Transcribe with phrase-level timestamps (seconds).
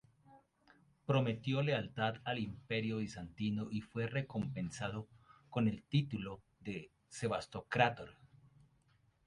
[1.05, 5.07] Prometió lealtad al Imperio bizantino y fue recompensado
[5.51, 8.15] con el título de "sebastocrátor".